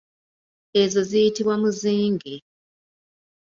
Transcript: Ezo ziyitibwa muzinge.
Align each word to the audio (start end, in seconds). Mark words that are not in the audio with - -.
Ezo 0.81 0.99
ziyitibwa 1.09 1.55
muzinge. 1.61 2.35